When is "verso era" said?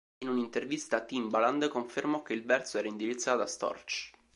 2.43-2.87